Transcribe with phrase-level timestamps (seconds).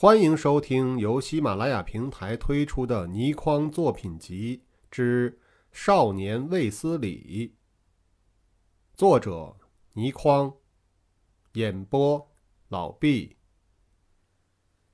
[0.00, 5.32] 欢迎收听由喜马拉雅平台推出的倪匡作品集之
[5.72, 7.48] 《少年卫斯理》，
[8.94, 9.56] 作者
[9.94, 10.54] 倪匡，
[11.54, 12.30] 演播
[12.68, 13.36] 老毕。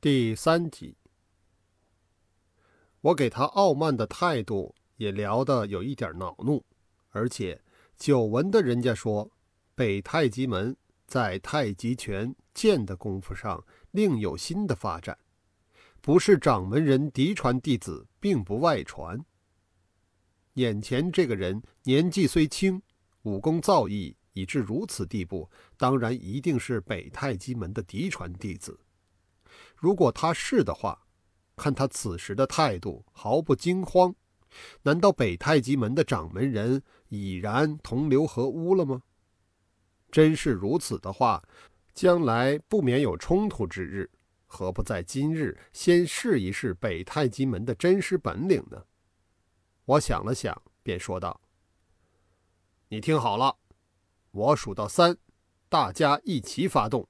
[0.01, 0.96] 第三集，
[3.02, 6.64] 我给他傲慢的态度也聊得有一点恼怒，
[7.10, 7.60] 而且
[7.98, 9.30] 久闻的人家说，
[9.74, 10.74] 北太极门
[11.06, 13.62] 在太极拳剑的功夫上。
[13.95, 15.17] 另有新的发展，
[16.01, 19.24] 不是掌门人嫡传弟子，并不外传。
[20.55, 22.82] 眼前这个人年纪虽轻，
[23.23, 28.80] 武功造诣已至如此地步，当然一定是北太极门的嫡传弟子。
[29.77, 31.06] 如果他是的话，
[31.54, 34.12] 看他此时的态度毫不惊慌，
[34.82, 39.02] 难道北太极门的掌门人已然同流合污了吗？
[40.10, 41.45] 真是如此的话。
[41.94, 44.10] 将来不免有冲突之日，
[44.46, 48.84] 何不在今日先试一试北太极门的真实本领呢？
[49.84, 51.40] 我想了想，便说道
[52.88, 53.56] ：“你听好了，
[54.32, 55.16] 我数到三，
[55.68, 57.09] 大家一起发动。”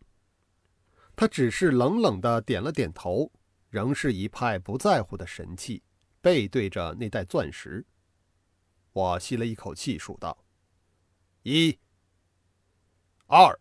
[1.16, 3.32] 他只是冷冷的点了点头，
[3.70, 5.82] 仍是一派不在乎的神气，
[6.20, 7.86] 背对着那袋钻石。
[8.92, 10.44] 我吸了一口气，数道
[11.42, 11.78] ：“一、
[13.26, 13.58] 二。”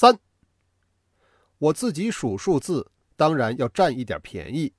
[0.00, 0.16] 三，
[1.58, 4.72] 我自己数数字，当然要占一点便宜。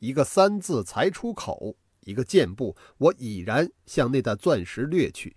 [0.00, 5.36] 一个“三”字才出口，一个箭步，我已然向那袋钻石掠去。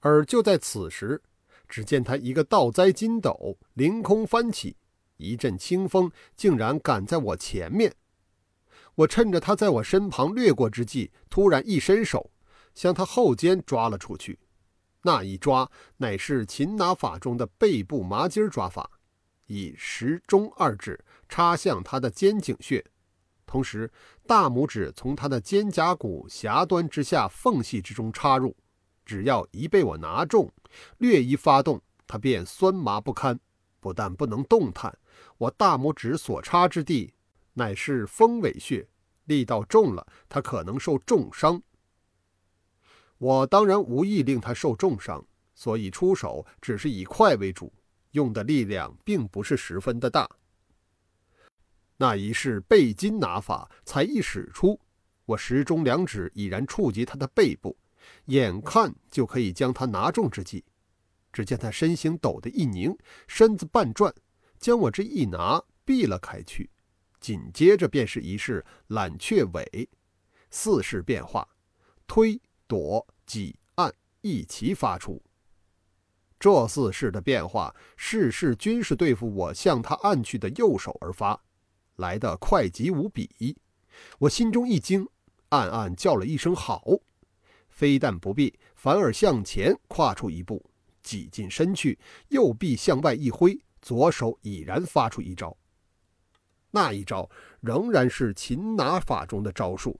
[0.00, 1.22] 而就在此时，
[1.68, 4.76] 只见他一个倒栽筋斗凌空翻起，
[5.18, 7.94] 一阵清风竟然赶在我前面。
[8.96, 12.32] 我趁着他在我身旁掠过之际，突然一伸手，
[12.74, 14.40] 向他后肩抓了出去。
[15.02, 18.90] 那一抓乃是擒拿法中的背部麻筋抓法，
[19.46, 22.84] 以时中二指插向他的肩颈穴，
[23.46, 23.90] 同时
[24.26, 28.56] 大拇指从他的肩胛骨狭端之下缝隙之中插入，
[29.06, 30.52] 只要一被我拿中，
[30.98, 33.38] 略一发动，他便酸麻不堪，
[33.80, 34.98] 不但不能动弹，
[35.38, 37.14] 我大拇指所插之地
[37.54, 38.86] 乃是风尾穴，
[39.24, 41.62] 力道重了，他可能受重伤。
[43.18, 45.24] 我当然无意令他受重伤，
[45.54, 47.72] 所以出手只是以快为主，
[48.12, 50.28] 用的力量并不是十分的大。
[51.96, 54.80] 那一式背筋拿法才一使出，
[55.24, 57.76] 我时中两指已然触及他的背部，
[58.26, 60.64] 眼看就可以将他拿中之际，
[61.32, 62.96] 只见他身形抖的一拧，
[63.26, 64.14] 身子半转，
[64.60, 66.70] 将我这一拿避了开去。
[67.18, 69.90] 紧接着便是一式揽雀尾，
[70.50, 71.48] 四式变化，
[72.06, 72.40] 推。
[72.68, 75.20] 躲、挤、按一齐发出，
[76.38, 81.40] 这四式的变化，事事均是对付我向他按去的右手而发，
[81.96, 83.56] 来得快极无比。
[84.18, 85.08] 我心中一惊，
[85.48, 86.84] 暗暗叫了一声好，
[87.70, 90.70] 非但不避，反而向前跨出一步，
[91.02, 95.56] 挤进身去，右臂向外一挥，左手已然发出一招。
[96.70, 97.28] 那一招
[97.60, 99.98] 仍然是擒拿法中的招数，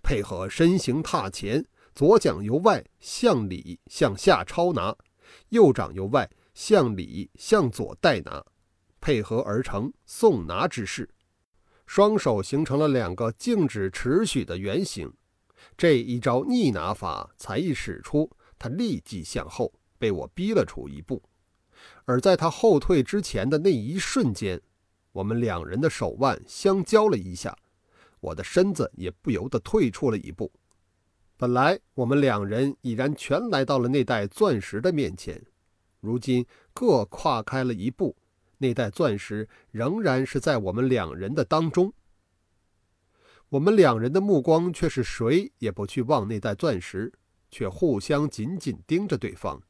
[0.00, 1.66] 配合身形踏前。
[1.94, 4.96] 左掌由外向里向下抄拿，
[5.50, 8.44] 右掌由外向里向左带拿，
[9.00, 11.08] 配合而成送拿之势。
[11.86, 15.12] 双手形成了两个静止持续的圆形。
[15.76, 18.28] 这一招逆拿法才一使出，
[18.58, 21.22] 他立即向后被我逼了出一步。
[22.06, 24.60] 而在他后退之前的那一瞬间，
[25.12, 27.56] 我们两人的手腕相交了一下，
[28.18, 30.50] 我的身子也不由得退出了一步。
[31.36, 35.44] 本来我们两人已然全来到了那袋钻石的面前，
[36.00, 38.16] 如今各跨开了一步，
[38.58, 41.92] 那袋钻石仍然是在我们两人的当中。
[43.48, 47.12] 我们两人的目光却是谁也不去望那袋钻石，
[47.50, 49.60] 却互相紧紧盯着对方。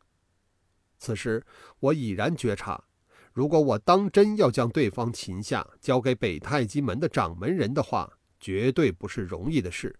[0.98, 1.44] 此时
[1.80, 2.84] 我已然觉察，
[3.32, 9.98] 如果我当真要将对方擒下，交给北太极门的掌门人的话，绝对不是容易的事。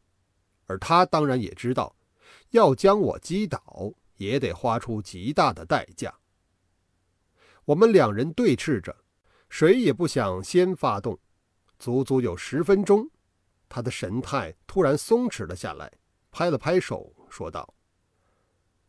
[0.66, 1.94] 而他当然也知道，
[2.50, 6.14] 要将我击倒，也得花出极大的代价。
[7.64, 8.96] 我们两人对峙着，
[9.49, 11.19] 谁也不想先发动。
[11.78, 13.11] 足足有十分钟，
[13.69, 15.93] 他的神态突然松弛了下来，
[16.31, 17.75] 拍了拍手，说道：“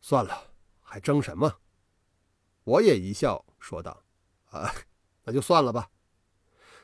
[0.00, 1.60] 算了，还争什么？”
[2.64, 4.04] 我也一笑，说道
[4.50, 4.72] ：“啊，
[5.24, 5.90] 那就算了吧。”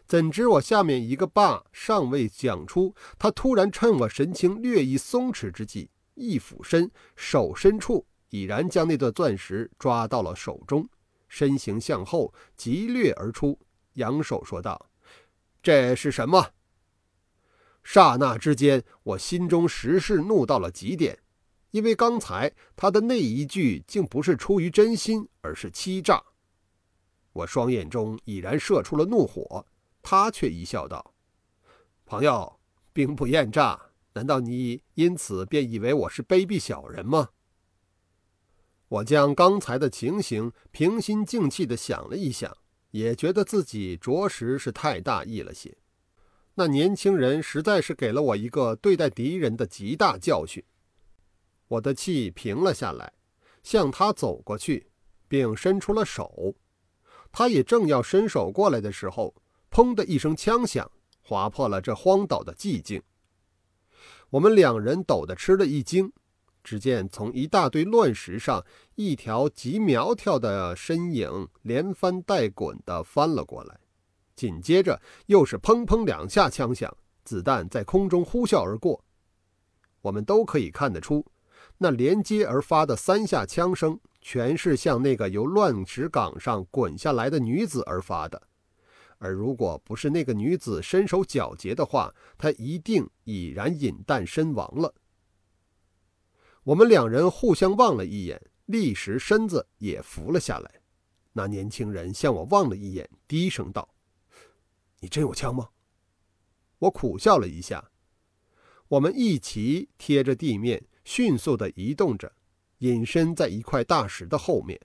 [0.06, 10.88] 怎知我下面一个罢尚未讲出，他突然趁我神情略一松弛之际，一俯身，手伸处已然将那段钻石抓到了手中，
[11.28, 13.58] 身形向后急掠而出，
[13.94, 14.90] 扬手说道
[15.62, 16.50] ：“这是什么？
[17.82, 21.18] 刹那之间，我心中实是怒到了极点，
[21.70, 26.22] 因为刚才他的那一句竟不是出于真心，而是欺诈。
[27.32, 29.64] 我双眼中已然射出了怒火，
[30.02, 31.14] 他却一笑道
[32.04, 32.60] ：“朋友，
[32.92, 33.80] 兵不厌诈，
[34.14, 37.30] 难道你因此便以为我是卑鄙小人吗？”
[38.88, 42.54] 我将刚才的情形平心静气地想了一想，
[42.90, 45.78] 也觉得自己着实是太大意了些。
[46.56, 50.62] 那年轻人实在是给了我一个对待敌人的极大教训。
[51.68, 53.14] 我的气平了下来，
[53.62, 54.90] 向他走过去，
[55.26, 56.54] 并伸出了手。
[57.30, 59.34] 他也正要伸手过来的时候，
[59.72, 60.88] 砰的一声枪响，
[61.22, 63.02] 划破了这荒岛的寂静。
[64.30, 66.12] 我们两人抖得吃了一惊。
[66.64, 68.64] 只见从一大堆乱石上，
[68.94, 73.80] 一条极苗条的身影连翻带滚地翻了过来。
[74.36, 79.02] 紧接着又是砰砰两下枪响，子弹在空中呼啸而过。
[80.02, 81.26] 我们都可以看得出，
[81.78, 88.40] 那连接而发的三下枪声，全是向那个由乱石岗上滚下来的女子而发的。
[89.22, 94.92] 而如果不是那个女子身手矫捷的话，她一定已然饮弹身亡了。
[96.64, 100.80] 我们两人互相望了一眼，立时身子也伏了下来。
[101.34, 103.94] 那年轻人向我望了一眼，低声道
[104.98, 105.68] ：“你真有枪吗？”
[106.80, 107.92] 我苦笑了一下。
[108.88, 112.32] 我们一齐贴着地面，迅速地移动着，
[112.78, 114.80] 隐身在一块大石的后面。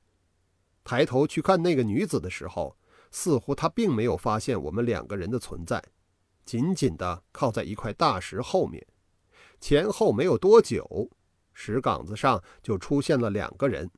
[0.84, 2.78] 抬头去看那个女子的时候，
[3.12, 5.84] 似乎他并没有发现我们两个人的存在，
[6.46, 8.86] 紧紧地靠在一块大石后面。
[9.60, 11.10] 前后没有多久。
[11.54, 13.90] 石岗子上就出现了两个人，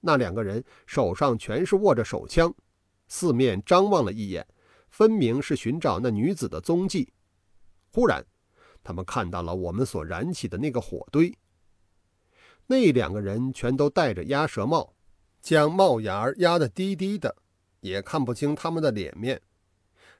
[0.00, 2.52] 那两个人手上全是握着手枪，
[3.06, 4.44] 四面张望了一眼，
[4.88, 7.12] 分明是寻找那女子的踪迹。
[7.92, 8.26] 忽然，
[8.82, 11.32] 他们看到了我们所燃起的那个火堆。
[12.66, 14.94] 那两个人全都戴着鸭舌帽，
[15.40, 17.36] 将帽檐压得低低的，
[17.82, 19.40] 也看不清他们的脸面。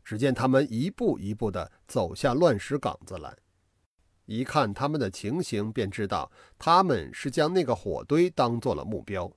[0.04, 3.34] 只见他们一步一步地走下乱石岗子来。
[4.26, 9.32] 一看他们的情形，便知道他们是将那个火堆当做了目标。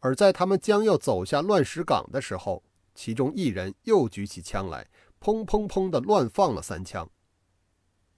[0.00, 2.62] 而在他们将要走下乱石岗的时候，
[2.94, 4.88] 其中一人又举起枪来，
[5.20, 7.10] 砰砰砰的乱放了三枪。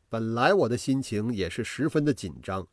[0.08, 2.66] 本来我的心情也是十分的紧张，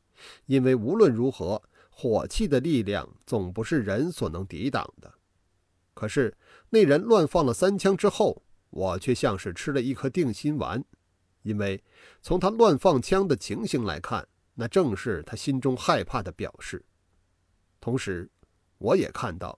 [0.45, 5.13] 因为无论如何，火器的力量总不是人所能抵挡的。
[6.03, 6.35] 可是
[6.69, 10.83] 那人乱放了三枪之后，我却像是吃了一颗定心丸。
[11.43, 11.81] 因为
[12.21, 16.83] 从他乱放枪的情形来看，那正是他心中害怕的表示。
[17.79, 18.29] 同时，
[18.79, 19.57] 我也看到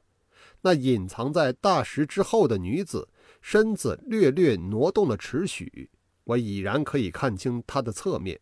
[0.61, 3.09] 那隐藏在大石之后的女子
[3.41, 5.89] 身子略略挪动了尺许，
[6.25, 8.39] 我已然可以看清她的侧面。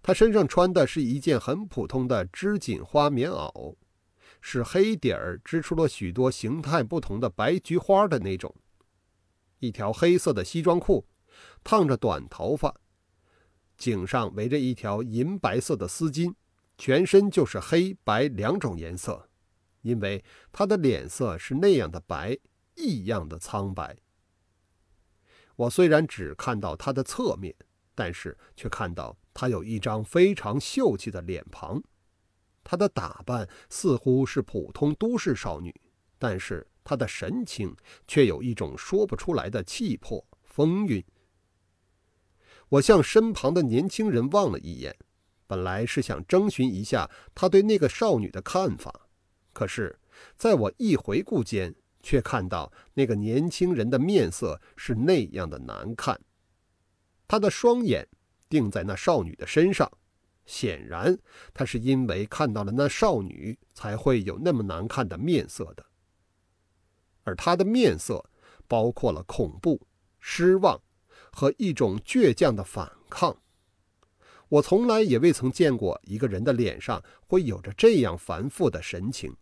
[0.00, 3.76] 她身上穿的是一件很普通的织锦花棉袄，
[4.42, 8.54] 是黑底儿织出了许多形态不同的白菊花的那种，
[9.60, 11.06] 一条黑色的西装裤。
[11.64, 12.78] 烫着短头发，
[13.78, 16.34] 颈上围着一条银白色的丝巾，
[16.76, 19.30] 全身就是黑白两种颜色，
[19.80, 20.22] 因为
[20.52, 22.36] 他的脸色是那样的白，
[22.74, 23.96] 异样的苍白。
[25.56, 27.54] 我虽然只看到他的侧面，
[27.94, 31.82] 但是却看到他有一张非常秀气的脸庞。
[32.64, 35.74] 她的打扮似乎是普通都市少女，
[36.18, 37.76] 但是她的神情
[38.06, 41.04] 却有一种说不出来的气魄风韵。
[42.68, 44.96] 我向身旁的年轻人望了一眼，
[45.46, 49.08] 本来是想征询一下他对那个少女的看法，
[49.52, 49.98] 可是
[50.36, 56.18] 在我一回顾间，却看到那个年轻人的面色是那样的难看。
[57.28, 58.08] 他的双眼
[58.48, 59.90] 定在那少女的身上，
[60.46, 61.18] 显然
[61.52, 65.86] 他是因为看到了那少女，才会有那么难看的面色的。
[67.24, 68.28] 而他的面色
[68.66, 69.86] 包括了恐怖、
[70.20, 70.80] 失望。
[71.34, 73.34] 和一种倔强的反抗，
[74.50, 79.34] 我从来也未曾见过一个人的脸上会有着这样繁复的神情。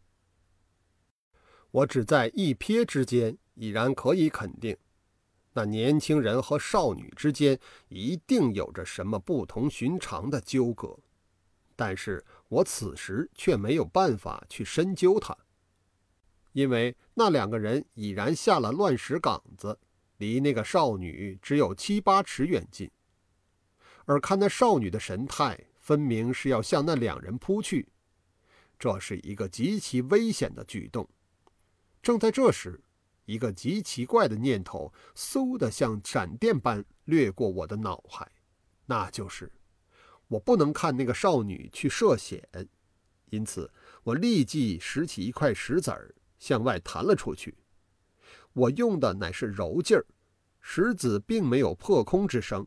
[1.73, 4.77] 我只在一瞥之间，已然可以肯定，
[5.53, 10.99] 那年轻人和少女之间一定有着什么不同寻常的纠葛，
[11.75, 15.37] 但是我此时却没有办法去深究它，
[16.53, 19.79] 因为那两个人已然下了乱石岗子。
[20.19, 22.91] 离那个少女只有七八尺远近，
[24.05, 27.89] 而看那少女的神态，分明是要向那两人扑去，
[28.79, 31.09] 这是一个极其危险的举动。
[32.03, 32.83] 正在这时，
[33.31, 38.29] 一个极奇怪的念头嗖的像闪电般掠过我的脑海，
[38.87, 39.53] 那就是
[40.27, 42.43] 我不能看那个少女去涉险。
[43.27, 43.71] 因此，
[44.03, 47.57] 我立即拾起一块石子儿，向外弹了出去。
[48.53, 50.05] 我用的乃是柔劲儿，
[50.61, 52.67] 石子并没有破空之声，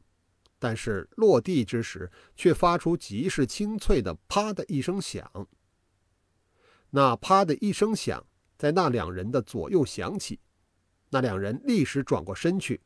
[0.60, 5.30] 但是落地之时却发出极是清脆的“啪”的一声响。
[6.92, 8.26] 那“啪”的一声响，
[8.58, 10.40] 在那两人的左右响起。
[11.14, 12.82] 那两人立时转过身去，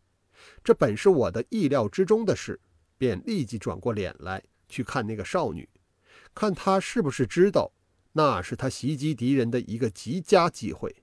[0.62, 2.60] 这本是我的意料之中的事，
[2.98, 5.70] 便立即转过脸来去看那个少女，
[6.36, 7.72] 看她是不是知道，
[8.12, 10.94] 那是她袭击敌人的一个极佳机会。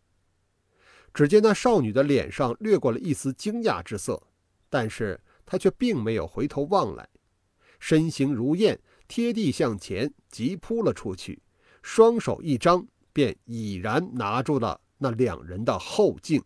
[1.14, 4.22] 只见那少女的脸上掠过了一丝惊讶之色，
[4.68, 7.08] 但是她却并没有回头望来，
[7.80, 8.78] 身形如燕，
[9.08, 11.40] 贴地向前急扑了出去，
[11.82, 16.44] 双手一张，便已然拿住了那两人的后颈。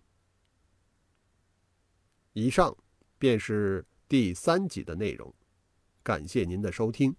[2.38, 2.72] 以上
[3.18, 5.34] 便是第三集的内容，
[6.04, 7.12] 感谢您的收听。